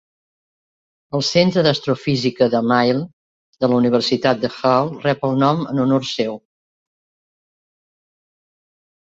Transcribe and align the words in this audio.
El 1.17 1.23
Centre 1.27 1.63
d'Astrofísica 1.67 2.47
de 2.53 2.61
Milne 2.69 3.03
de 3.65 3.69
la 3.73 3.77
Universitat 3.81 4.41
de 4.47 4.51
Hull 4.57 4.91
rep 5.05 5.29
el 5.31 5.39
nom 5.45 5.63
en 5.75 5.83
honor 5.85 6.09
seu. 6.17 6.41